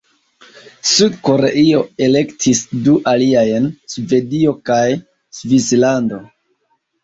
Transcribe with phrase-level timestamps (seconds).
[0.91, 4.83] Sud-Koreio elektis du aliajn: Svedio kaj
[5.43, 6.25] Svislando.